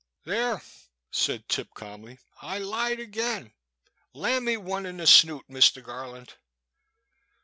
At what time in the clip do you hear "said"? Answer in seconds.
1.11-1.47